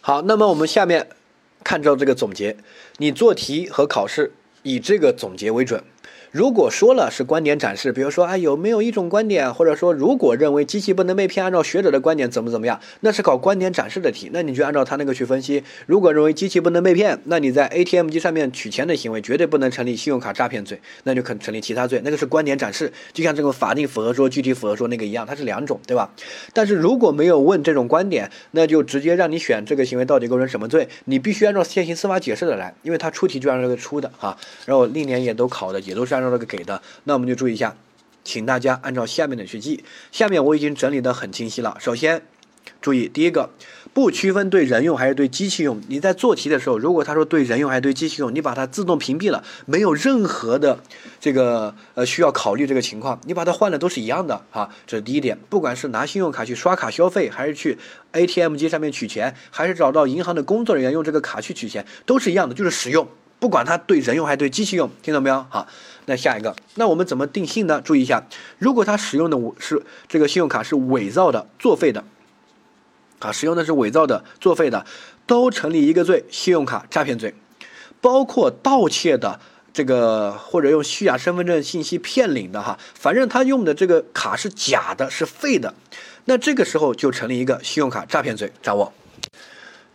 [0.00, 1.08] 好，那么我们下面
[1.62, 2.56] 看到这个总结，
[2.96, 5.82] 你做题和考试以这个总结为准。
[6.30, 15.64] 如果说了是观点展示，比如说啊有没有一种观点，或者说如果认为机器不能被骗，按照学者的观点怎么怎么样，那是考观点展示的题，那你就按照他那个去分析。
[15.86, 26.10] 如果认为机器不能被骗，那你在 ATM 机上面取钱的行为绝对不能成立信用卡诈骗罪，那就可成立其他罪，那个是观点展示，就像这个法定符合说、具体符合说那个一样，它是两种，对吧？
[26.52, 34.36] 但是如果没有问这种观点，那就直接让你选这个行为到底构成什么罪，你必须按照现行司法解释的来，因为他出题就按照这个出的哈，
[34.66, 36.82] 然后历年也都考的也都是按照这个给的。
[37.04, 37.74] 那我们就注意一下，
[38.24, 39.84] 请大家按照下面的去记。
[40.12, 41.76] 下面我已经整理的很清晰了。
[41.80, 42.22] 首先，
[42.82, 43.50] 注意第一个，
[43.94, 45.80] 不区分对人用还是对机器用。
[45.88, 50.78] 你在做题的时候，如果他说对人用还是对机器用，你把它自动屏蔽了，没有任何的
[51.18, 54.68] 这个呃需要考虑这个情况，你把它换了都是一样的啊。
[54.86, 55.38] 这是第一点。
[55.48, 57.78] 不管是拿信用卡去刷卡消费，还是去
[58.12, 63.08] ATM 机上面取钱，还是找到银行的工作人员用这个卡去取钱，都是一样的，就是使用。
[63.40, 65.46] 不管它对人用还是对机器用，听到没有？
[65.48, 65.66] 好。
[66.08, 67.82] 那下一个，那我们怎么定性呢？
[67.82, 68.26] 注意一下，
[68.58, 72.02] 如果他使用的是这个信用卡是伪造的、作废的，
[73.18, 74.86] 啊，使用的是伪造的、作废的，
[75.26, 77.34] 都成立一个罪——信用卡诈骗罪，
[78.00, 79.38] 包括盗窃的
[79.74, 85.74] 这个或者用虚假身份证信息骗领的哈，反正他用的这个卡是假的、是废的，
[86.24, 88.90] 那这个时候就成立一个信用卡诈骗罪，掌握。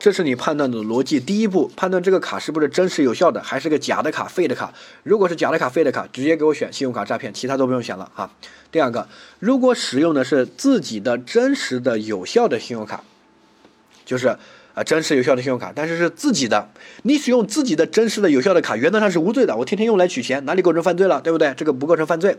[0.04, 1.18] 这是你判断的逻辑。
[1.18, 4.74] 第一步，判断这个卡是不是真实有效的，还是个假的卡、废的卡。
[5.04, 8.30] 如果是假的卡、废的卡，直接给我选信用卡诈骗，其他都不用选了啊。
[8.70, 9.08] 第二个，
[9.39, 13.02] 如果使用的是自己的真实的有效的信用卡，
[14.04, 14.28] 就是
[14.74, 16.68] 啊真实有效的信用卡，但是是自己的，
[17.04, 19.56] 你使用自己的真实的有效的卡，原则上是无罪的。
[19.56, 21.22] 我天天用来取钱，哪里构成犯罪了？
[21.22, 21.54] 对不对？
[21.56, 22.36] 这个不构成犯罪。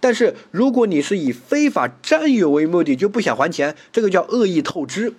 [0.00, 5.14] 但是如果你是以非法占有为目的，就不想还钱，这个叫恶意透支。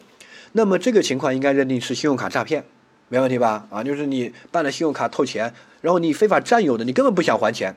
[0.57, 2.63] 那么这个情况应该认定是信用卡诈骗，
[3.09, 3.67] 没问题吧？
[3.69, 7.75] 啊，就是你办了信用卡透钱，然后你非法占有的，你根本不想还钱，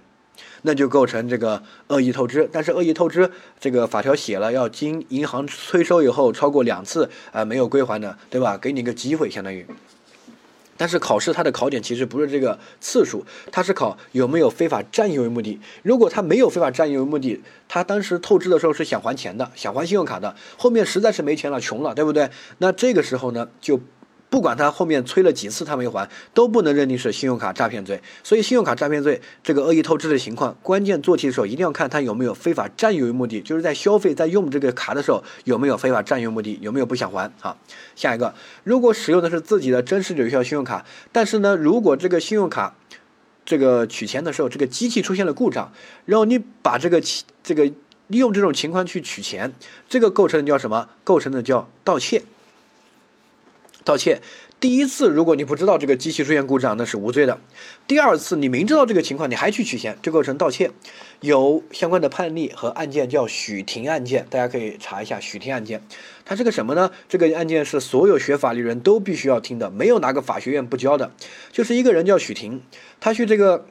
[0.62, 2.48] 那就构成这个恶意透支。
[2.50, 8.56] 但是恶意透支这个法条写了，要经银行催收以后超过两次啊没有归还的，对吧？
[8.56, 9.66] 给你个机会，相当于。
[10.80, 15.60] 但是考试它的考点其实不是这个次数，它是考有没有非法占有为目的。
[15.82, 17.38] 如果他没有非法占有为目的，
[17.68, 22.30] 他当时透支的时候是想还钱的，想还信用卡的，后面实在是没钱了，穷了，对不对？
[22.56, 23.78] 那这个时候呢，就。
[24.30, 28.00] 不管他后面催了几次他没还，都不能认定是信用卡诈骗罪。
[28.22, 37.30] 所以信用卡诈骗罪这个恶意透支的情况，关键做题的时候一定要看他有没有非法占有目的，就是在消费在用这个卡的时候有没有非法占有目的，有没有不想还。
[37.40, 37.58] 好，
[37.96, 42.76] 下一个，如果使用的是自己的真实有效信用卡，但是呢，如果这个信用卡
[43.44, 45.72] 这个取钱的时候，这个机器出现了故障，
[46.06, 47.02] 然后你把这个
[47.42, 47.64] 这个
[48.06, 49.52] 利用这种情况去取钱，
[49.88, 50.88] 这个构成叫什么？
[51.02, 52.22] 构成的叫盗窃。
[53.90, 54.20] 盗窃。
[54.61, 57.40] 第一次，如果你不知道这个机器出现故障，那是无罪的。
[57.88, 60.70] 第二次，你明知道这个情况，你还去取钱，这构成盗窃。
[61.22, 65.83] 有相关的判例和案件叫许霆案件，大家可以查一下许霆案件。
[66.24, 66.92] 它是个什么呢？
[67.09, 71.11] 这个案件是所有学法律人都必须要听的，没有哪个法学院不教的。
[71.50, 72.62] 就是一个人叫许霆，
[73.00, 73.66] 他去这个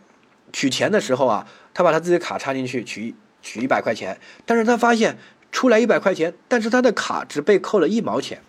[0.52, 5.18] 取钱的时候啊，他把他自己的卡插进去取取一百块钱，但是他发现
[5.50, 8.42] 出来一百块钱，但是他的卡只被扣了一毛钱。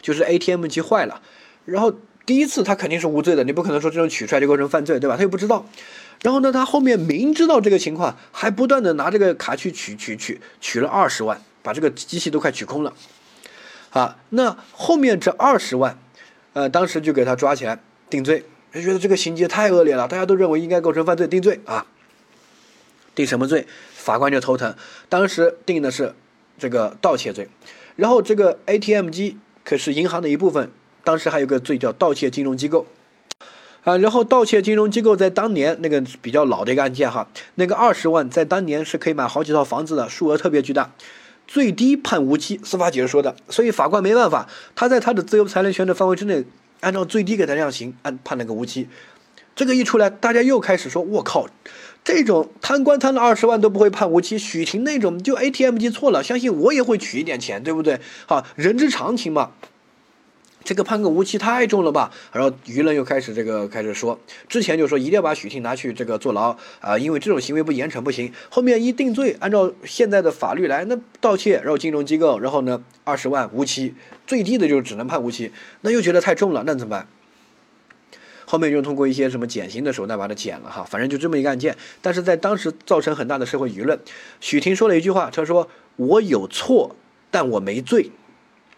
[0.00, 1.20] 就是 ATM 机坏了，
[1.64, 1.92] 然后
[2.24, 5.16] 第一次他肯定是无罪的，你不可能说这种取出来就构成犯罪，对吧？
[5.16, 5.66] 他又不知道，
[6.22, 12.94] 然后呢，他后面明知道这个情况，还不断的拿这个卡去取取取取了二十万，把这个机器都快取空了，
[13.90, 15.98] 啊，那后面这二十万，
[16.52, 21.86] 呃，当时就给他抓起来定罪，就觉得这个情节太恶劣了，大家都认为应该构成犯罪，定罪啊，
[23.14, 23.66] 定什么罪？
[23.94, 24.74] 法官就头疼，
[25.08, 26.14] 当时定的是
[26.58, 27.48] 这个盗窃罪，
[27.96, 29.38] 然后这个 ATM 机。
[29.70, 30.68] 可是银行的一部分，
[31.04, 32.86] 当时还有个罪叫盗窃金融机构，
[33.84, 40.90] 啊，然后盗窃金融机构在当年那个比较老的一个案件哈，那个二十万在当年是可以买好几套房子的，数额特别巨大，
[41.46, 46.44] 最低判无期，司法解释说的，所以法官没办法，他在他的自由裁量权的范围之内，
[46.80, 48.88] 按照最低给他量刑，按判了个无期，
[49.54, 51.46] 这个一出来，大家又开始说，我靠。
[52.02, 58.00] 这种贪官贪了二十万都不会判无期，许霆那种就 ATM 机错了，相信我也会取一点钱，对不对？
[58.26, 59.52] 好，人之常情嘛。
[60.62, 62.12] 这个判个无期太重了吧？
[62.32, 68.30] 然后舆论又开始这个开始说，之前就说一定要把许霆拿去这个坐牢啊，因为这种行为不严惩不行。
[68.50, 73.94] 后面一定罪，按照现在的法律来，那盗窃，然后金融机构，然后呢二十万无期，
[74.26, 77.08] 最低的就是只能判无期，那又觉得太重了，那怎么办？
[78.50, 83.96] 后面就通过一些什么减刑的手段把它减了哈，反正就这么一个案件，但是在当时造成很大的社会舆论。
[84.40, 86.96] 许霆说了一句话，他说：“我有错，
[87.30, 88.10] 但我没罪。”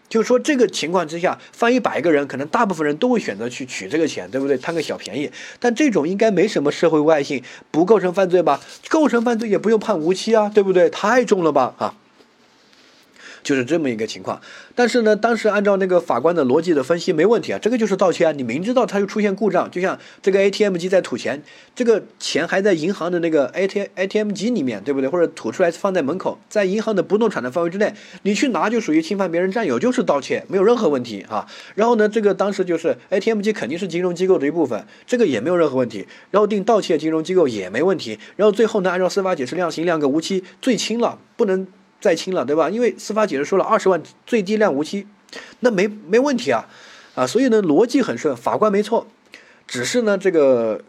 [0.07, 4.55] 就是说这个情况之下，翻一百个人，可能大部分人都会选择去取这个钱，对不对？
[4.59, 5.31] 贪个小便宜。
[5.59, 8.61] 但这种应该没什么社会危害性，不构成犯罪吧？
[8.89, 10.87] 构成犯罪也不用判无期啊，对不对？
[10.91, 11.73] 太重了吧？
[11.79, 11.95] 啊！
[13.43, 14.41] 就是这么一个情况，
[14.73, 21.43] 但是呢，当时按照那个法官的逻辑的分析，没问题啊，这个就是盗窃啊，你明知道它就出现故障，就像这个 ATM 机在吐钱，
[21.75, 25.09] 这个钱还在银行的那个 AT ATM 机里面，对不对？
[25.09, 31.45] 或者吐出来放在门口，在银行的不动产的范围之内，你去拿就属于侵犯别人占有，就是盗窃，没有任何问题啊。
[31.75, 36.07] 然后呢，这个当时就是 ATM 机肯定是金融机构的一部分，这个也没有任何问题。
[36.31, 38.17] 然后定盗窃金融机构也没问题。
[38.37, 41.67] 然后最后呢，按照司法解释量刑量个无期，最轻了，不能。
[42.03, 42.69] 再轻了，对吧？
[42.69, 45.07] 因为司法解释说了二十万最低量无期，
[45.61, 46.67] 那没没问题啊，
[47.15, 49.07] 啊，所以呢逻辑很顺，法官没错，
[49.65, 50.81] 只是呢这个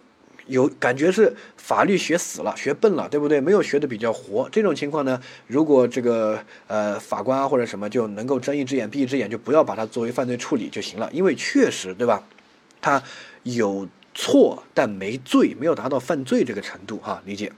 [0.46, 3.40] 有感觉是法律学死了，学笨了，对不对？
[3.40, 12.24] 没有学的比较活，这种情况呢，如果这个呃法官啊或者什么就能够睁一只眼闭一只眼，就不要把它作为犯罪处理就行了，因为确实对吧？
[12.80, 13.00] 他
[13.44, 17.52] 有错但没罪，没有达到犯罪这个程度哈，理解。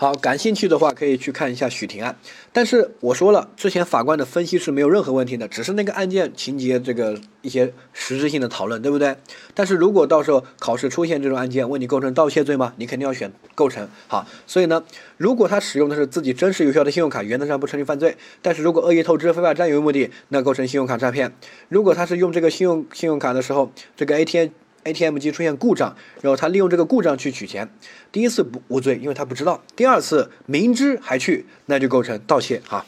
[0.00, 2.16] 好，感兴趣的话可以去看一下许霆案。
[2.54, 9.14] 但是我说了，之前法官的分析是没有任何问题的，只是那个案件情节这个一些实质性的讨论，对不对？
[9.52, 12.72] 但是如果到时候考试出现这种案件，问你构成盗窃罪吗？
[12.78, 13.86] 你肯定要选构成。
[14.08, 14.82] 好，所以呢，
[15.18, 18.16] 如果他使用的是自己真实有效的信用卡，原则上不成立犯罪。
[18.40, 21.30] 但是如果恶意透支、非法占有目的，那构成信用卡诈骗。
[21.68, 24.48] 如果他是用这个信用信用卡的时候，这个 ATM。
[24.84, 27.68] ATM 机出现故障，然后他利用这个故障去取钱，
[28.10, 32.86] 第一次不无罪，因为他不知道；第二次明知还去，那就构成盗窃啊。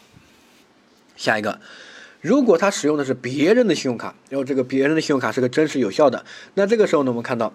[1.16, 1.61] 下一个，
[2.20, 6.24] 如果他使用的是别人的信用卡，然后这个别人的信用卡是个真实有效的，
[6.55, 7.52] 那这个时候呢，我们看到，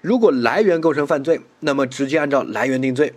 [0.00, 3.14] 如果来源构成犯罪，那么直接按照来源定罪。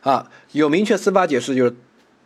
[0.00, 1.76] 啊，有明确司法解释，就是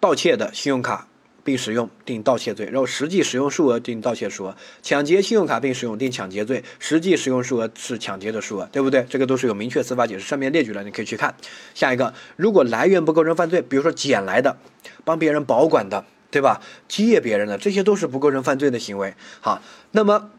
[0.01, 1.09] 盗窃的信用卡。
[1.47, 9.07] 并使用定盗窃罪，然后实际使用数额定盗窃数额，抢劫信用卡并使用定抢劫罪，实际使用数额是抢劫的数额，对不对？
[9.09, 11.33] 这个都是有明确司法解释，上面列举了，你可以去看。
[11.73, 14.57] 下一个，如果来源不构成犯罪，比如说捡来的，
[15.05, 16.61] 帮别人保管的，对吧？
[16.89, 19.15] 借别人的，这些都是不构成犯罪的行为。
[19.41, 20.31] 好，那么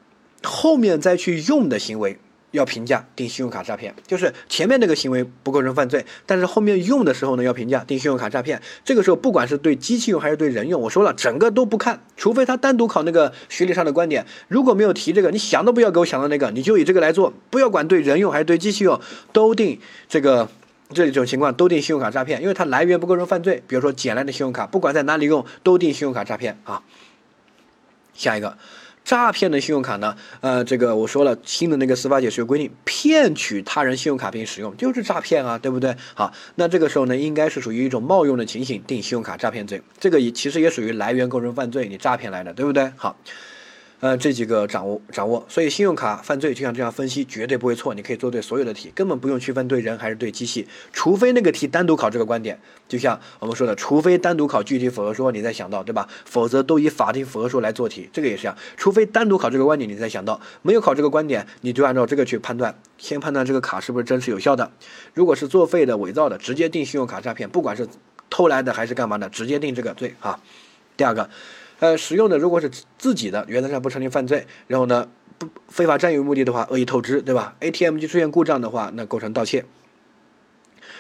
[0.44, 2.20] 后面再去用的行为。
[2.52, 8.62] 要评价定信用卡诈骗，就是前面那个行为不构成犯罪，但是后面用的时候呢，要评价定信用卡诈骗。
[8.86, 14.26] 这个时候不管是对机器用还是对人用，我说了整个都不看，除非他单独考那个学理上的观点。
[14.48, 19.00] 如果没有提这个，你想都不要给我想到那个，你就以这个来做，不要管对人用还是对机器用，
[19.34, 20.48] 都定这个
[20.94, 23.62] 这种情况都定信用卡诈骗，因为它来源不构成犯罪。
[23.68, 26.82] 比如说捡来的信用卡，不管在哪里用，都定信用卡诈骗啊。
[28.14, 28.58] 下一个。
[29.08, 30.18] 诈骗的信用卡呢？
[30.42, 35.96] 呃，这个我说了，新的那个司法解释规定，骗取他人信用卡并使用就是诈骗啊，对不对？
[36.14, 39.82] 好，那这个时候呢，应该是属于一种冒用的情形，定信用卡诈骗罪。
[39.98, 42.92] 这个也其实也属于来源构成犯罪，你诈骗来的，对不对？
[42.98, 43.16] 好。
[44.00, 47.96] 呃，这几个掌握掌握，所以信用卡犯罪就像这样分析，绝对不会错。
[47.96, 52.60] 你可以做对所有的题，根本不用区分对人还是对机器，除非那个题单独考这个观点。
[52.88, 56.08] 就像我们说的，除非单独考具体符合说，你再想到，对吧？
[56.26, 58.56] 否则都以法定符合说来做题，这个也是这样。
[58.78, 64.70] 除非单独考这个观点，你再想到，没有考这个观点，你就按照这个去判断，先判断这个卡是不是真实有效的。
[65.16, 67.88] 如果是作废的、伪造的，直接定信用卡诈骗，不管是
[68.30, 70.40] 偷来的还是干嘛的，直接定这个罪啊。
[70.96, 71.28] 第二个。
[71.80, 74.48] 呃，使用的如果是自己的，原则上不成立犯罪。
[74.68, 79.66] 然后呢，不非法占有目的的话，恶意透支，对吧？ATM 机出现故障的话，那构成盗窃。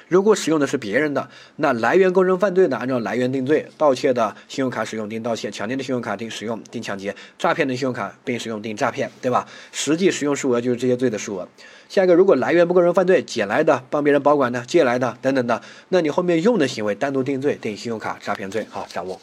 [0.08, 9.46] 如果使用的是别人的，那来源构成犯罪的，按照来源定罪；盗窃的信用卡使用定盗窃；抢劫的信用卡定使用定抢劫；诈骗的信用卡并使用定诈骗，对吧？
[9.74, 11.50] 实际使用数额就是这些罪的数额。
[11.90, 18.66] 下一个，如果来源不构成犯罪，捡来的、帮别人保管的、借来的等等的，那你后面用的行为单独定罪，定信用卡诈骗罪。
[18.70, 19.20] 好，掌握。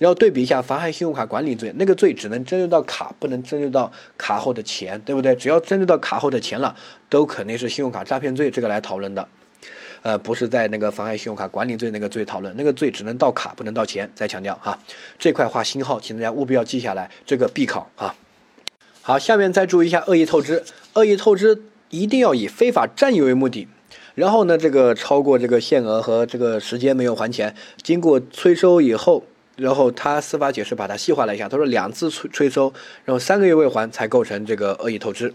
[0.00, 5.36] 然后对比一下妨害信用卡管理罪，那个罪只能针对到卡，不能针对到卡后的钱，对不对？
[5.36, 6.74] 只要针对到卡后的钱了，
[7.10, 9.28] 都肯定是信用卡诈骗罪这个来讨论的，
[10.00, 14.10] 呃，不是在那个妨害信用卡管理罪那个罪讨论，那个罪只能到卡，不能到钱。
[14.14, 14.78] 再强调哈，
[15.18, 18.14] 这块画星号，请大家务必要记下来，这个必考啊。
[19.02, 23.68] 好，下面再注意一下恶意透支，恶意透支一定要以非法占有为目的，
[24.14, 29.24] 然后呢，这个超过这个限额和这个时间没有还钱，经过催收以后。
[29.60, 32.72] 然后他司法解释把它细化了一下，他说两次催催收，
[33.04, 35.34] 然后三个月未还才构成这个恶意透支。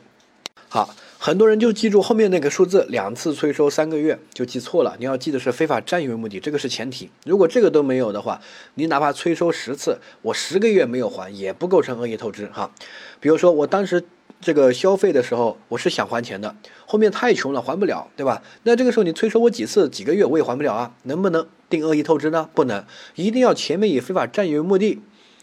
[0.67, 4.95] 好，很多人就记住后面那个数字，两次催收三个月就记错了。
[4.97, 7.09] 你要记得是非法占有为目的，这个是前提。
[7.25, 8.41] 如果这个都没有的话，
[8.73, 12.71] 你哪怕催收十次，我十个月没有还也不构成恶意透支哈。
[13.19, 14.03] 比如说我当时。
[14.45, 16.55] 这个消费的时候，我是想还钱的，
[16.85, 18.43] 后面太穷了还不了，对吧？
[18.61, 22.47] 那这个时候你催收我几次几个月我也还不了啊，能不能定恶意透支呢？
[22.53, 24.99] 不能，一定要前面以非法占有为目的，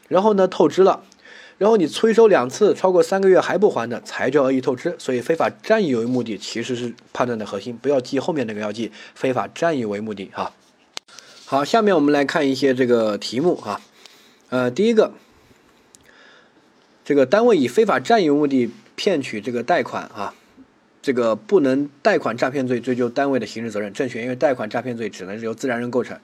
[0.06, 1.02] 然后呢透支了，
[1.58, 4.94] 然后你催收两次超过三个月还不还的才叫恶意透支。
[5.00, 10.52] 所以非法占有为目的其实是判断的核心，不要记后面那个，要记非法占有为目的哈。
[11.44, 13.80] 好，下面我们来看一些这个题目哈，
[14.50, 15.10] 呃，第一个，
[17.04, 18.70] 这个单位以非法占有目的。
[19.02, 20.32] 骗取这个贷款啊，
[21.02, 26.16] 这个不能贷款诈骗罪追究单位的刑事责任，正确，因为贷款诈骗罪只能是由自然人构成，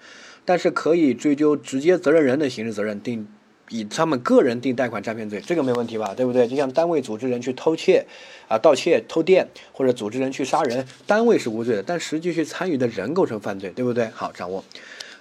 [0.44, 3.26] 但是可以追究直接责任人的刑事责任，定
[3.68, 6.14] 以他们个人定贷款诈骗罪，这个没问题吧？
[6.16, 6.46] 对不对？
[6.46, 8.06] 就像单位组织人去偷窃
[8.46, 14.06] 啊、盗窃、偷电，或者组织人去杀人，单位是无罪的，但实际去参与的人构成犯罪，对不对？
[14.14, 14.62] 好，掌握。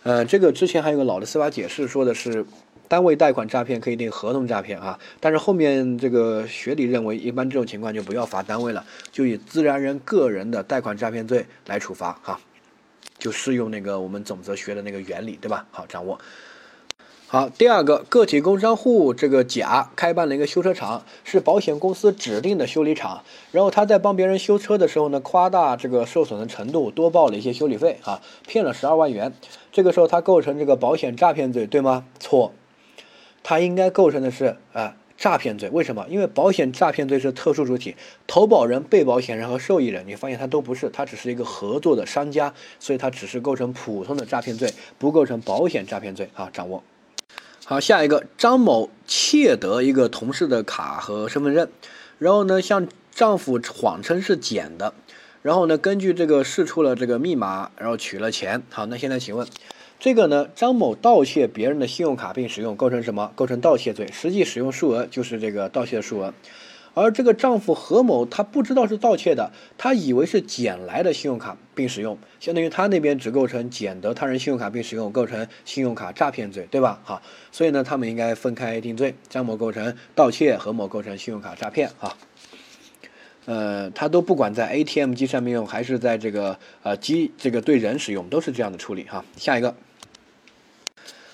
[0.03, 2.45] 呃，这个之前还有个老的司法解释说的是。
[2.87, 12.39] 单位贷款诈骗可以定合同诈骗啊，但是后面这个学理认为，一般这种情况就不要罚单位了，就以自然人个人的贷款诈骗罪来处罚哈，
[13.17, 15.65] 就适用那个我们总则学的那个原理，对吧？
[15.71, 16.19] 好，掌握。
[17.29, 23.21] 好，第二个个体工商户这个甲开办了一个修车厂，是保险公司指定的修理厂，
[23.51, 29.33] 然后他在帮别人修车的时候呢，夸大这个受损的程度，多报了一些修理费啊，骗了十二万元，
[29.73, 32.05] 这个时候他构成这个保险诈骗罪，对吗？
[32.17, 32.53] 错。
[33.49, 36.05] 他应该构成的是啊诈骗罪，为什么？
[36.09, 37.95] 因为保险诈骗罪是特殊主体，
[38.27, 46.49] 投保人、被保险人和受益人，你发现他都不是，他只是一个合作的商家，所以他只是构成普通的诈骗罪，不构成保险诈骗罪啊。
[46.51, 46.83] 掌握
[47.63, 51.69] 好，下一个张某窃得一个同事的卡和身份证，
[52.19, 54.93] 然后呢向丈夫谎称是捡的，
[55.41, 58.61] 然后呢根据这个试出了这个密码，然后取了钱。
[58.69, 59.47] 好，那现在请问。
[59.99, 63.31] 这个呢，张某盗窃别人的信用卡并使用，构成什么？
[63.35, 66.33] 构成盗窃罪，实际使用数额就是这个盗窃数额。
[66.93, 76.99] 而这个丈夫何某他不知道是盗窃的，他以为是捡来的信用卡并使用，相当于他那边只构成捡得他人信用卡并使用，构成信用卡诈骗罪，对吧？
[77.03, 82.15] 好，所以呢，他们应该分开定罪，张某构成盗窃，何某构成信用卡诈骗啊。
[83.45, 89.25] 呃，他都不管在 ATM 机上面用，还是在这个呃机这个对人使用，都是这样的处理哈。
[89.35, 89.75] 下一个。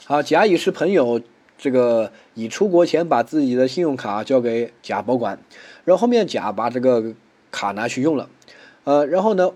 [0.06, 1.22] 好，甲乙是朋友，
[1.58, 5.40] 这个乙出国前把自己的信用卡交给甲保管，
[5.86, 7.14] 然后后面甲把这个
[7.52, 8.30] 卡拿去用了，
[8.84, 9.52] 呃，然后呢，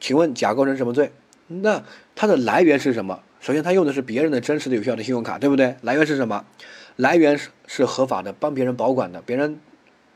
[0.00, 1.12] 请问甲构成什么罪？
[1.46, 1.84] 那
[2.16, 3.20] 它的来源是什么？
[3.38, 5.76] 首先，他用的是别人的真实的有效的信用卡，对不对？
[5.82, 6.44] 来源是什么？
[6.96, 9.60] 来源是是合法的，帮别人保管的，别人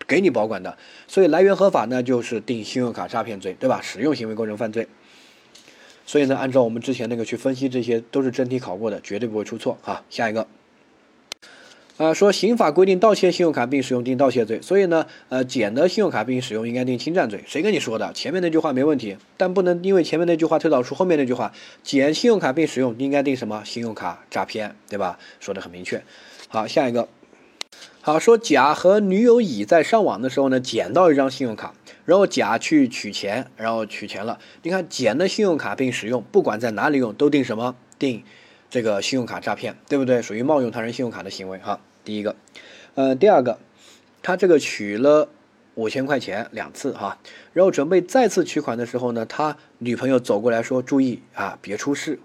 [0.09, 0.76] 给你保管的，
[1.07, 3.80] 所以来源合法呢，就是定信用卡诈骗罪，对吧？
[3.80, 4.88] 使用行为构成犯罪。
[6.11, 10.02] 所以呢，按照我们之前那个去分析，这些都是真题考过的，绝对不会出错啊。
[10.11, 10.48] 下一个，
[11.98, 17.44] 啊，说刑法规定盗窃信用卡并使用定盗窃罪，所以呢，呃，捡的信用卡并使用应该定侵占罪。
[17.46, 18.12] 谁跟你说的？
[18.12, 21.52] 前面那句话没问题，但不能因为前面那句话推导出后面那句话，
[21.84, 23.62] 捡信用卡并使用应该定什么？
[23.64, 25.16] 信用卡诈骗，对吧？
[25.38, 26.02] 说的很明确。
[26.48, 27.06] 好，下一个，
[28.00, 31.72] 好说甲和女友乙在上网的时候呢，捡到一张信用卡，
[32.05, 34.38] 然后甲去取钱，然后取钱了。
[34.62, 37.76] 你看，捡的信用卡并使用，不管在哪里用，都定什么？
[37.98, 38.24] 定
[38.68, 40.22] 这个信用卡诈骗，对不对？
[40.22, 41.80] 属于冒用他人信用卡的行为哈。
[42.05, 42.34] 第一个，
[42.94, 43.59] 呃，第二个，
[44.22, 45.28] 他这个取了
[45.74, 47.18] 五千块钱两次哈，
[47.53, 52.18] 然后准备再次取款的时候呢，他女朋友走过来说：“注意啊，别出事。”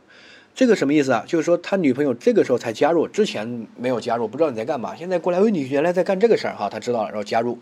[0.55, 1.25] 这个什么意思啊？
[1.27, 4.95] 就是说他女朋友这个时候才加入，之前没有加入，不知道你在干嘛。
[4.95, 7.59] 现在过来，哎，你原来在干这个事儿哈，他知道了，然后加入。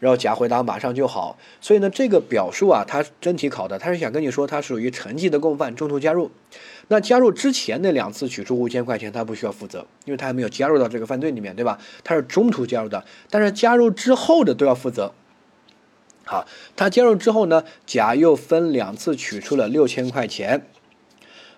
[0.00, 6.30] 然后甲回答马上就好，所以呢，这个表述啊，他真题考的，他是想跟你说他属于成绩的共犯，中途加入。
[6.86, 11.78] 那加入之前那两次取出五千块钱，他不需要负责，因为他还没有加入到这个犯罪里面，对吧？
[12.04, 15.12] 他是中途加入的，但是加入之后的都要负责。
[16.24, 16.46] 好，
[16.76, 20.66] 他加入之后呢，甲又分两次取出了六千块钱，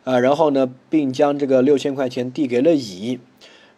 [0.04, 3.20] 啊，然后呢，并将这个六千块钱递给了乙。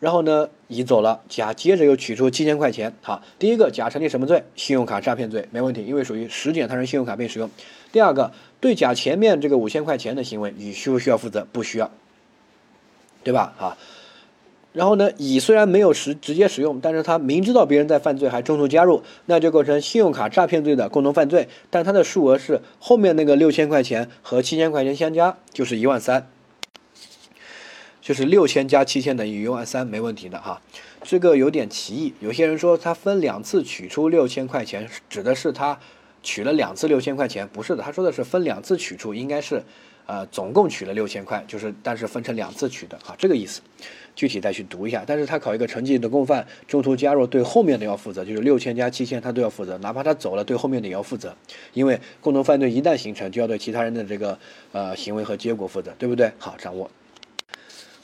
[0.03, 2.93] 然后呢，乙走了，甲接着又取出七千块钱。
[3.03, 4.43] 好，第一个，甲成立什么罪？
[4.57, 7.49] 信用卡诈骗罪，没问题，因为属于实捡他人信用卡并使用。
[7.93, 11.47] 第二个，对甲前面这个五千块钱的行为，乙需不需要负责？
[11.53, 11.89] 不需要，
[13.23, 13.55] 对吧？
[13.61, 13.79] 啊，
[14.73, 21.49] 然后呢，乙虽然没有实直接使用，但是他明知道别人在犯罪还中途加入，那就构成信用卡诈骗罪的共同犯罪。
[21.71, 26.27] 但他的数额是后面那个六千块钱和七千块钱相加，就是一万三。
[28.03, 30.61] 就是六千加七千等于一万三，没问题的哈。
[31.03, 35.79] 这个有点歧义，有些人说他分两次取出六千块钱，指的是他
[36.23, 39.63] 取了两次六千块钱，不是的，他说的是分两次取出，应该是
[40.07, 43.63] 呃总共取了六千块，就是但是分成两次取的哈，这个意思。
[44.15, 45.03] 具体再去读一下。
[45.07, 51.35] 但是他考一个成绩的共犯，中途加入对后面的要负责，就是六千加七千他都要负责，哪怕他走了，对后面的也要负责，
[51.73, 54.39] 因为共同犯罪一旦形成，就要对其他人的这个
[54.73, 56.31] 呃行为和结果负责，对不对？
[56.37, 56.91] 好，掌握。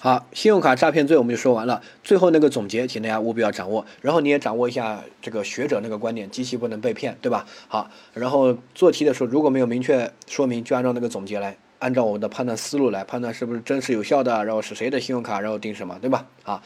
[0.01, 1.82] 好，信用卡诈骗罪我们就说完了。
[2.05, 3.84] 最后那个总结，请大家务必要掌握。
[4.01, 7.44] 然后你也掌握一下这个学者那个观点，机器不能被骗，对吧？
[7.66, 16.24] 好，然后做题的时候如果没有明确说明，就按照那个总结来，按照我们的判断思路来判断是不是真实有效的，然后是谁的信用卡，然后定什么，对吧？
[16.44, 16.62] 啊，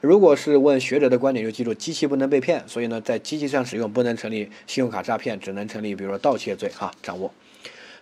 [0.00, 6.70] 如果是问学者的观点，就记住机器不能被骗，所以呢，在机器上使用不能成立信用卡诈骗，只能成立比如说盗窃罪。
[6.72, 7.32] 哈，掌握。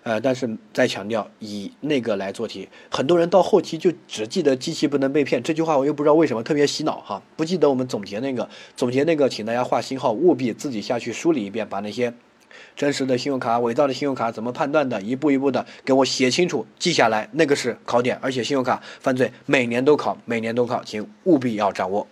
[0.05, 8.47] 呃，但是再强调以那个来做题，很多人到后期就只记得机器不能被骗这句话，我又不知道为什么特别洗脑哈，不记得我们总结那个
[8.77, 12.13] 总结那个，请大家画星号，务必自己下去梳理一遍，把那些
[12.77, 22.07] 真实的信用卡、伪造的信用卡怎么判断的，一步一步的给我写清楚，记下来，那个是考点，而且信用卡犯罪每年都考，每年都考，请务必要掌握。